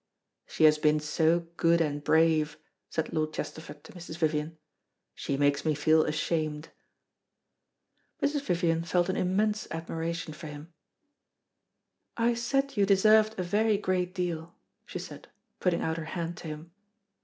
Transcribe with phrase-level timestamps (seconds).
[0.47, 2.57] "She has been so good and brave,"
[2.89, 4.17] said Lord Chesterford to Mrs.
[4.17, 4.57] Vivian,
[5.13, 6.69] "she makes me feel ashamed."
[8.19, 8.41] Mrs.
[8.41, 10.73] Vivian felt an immense admiration for him.
[12.17, 14.55] "I said you deserved a very great deal,"
[14.87, 15.27] she said,
[15.59, 16.71] putting out her hand to him.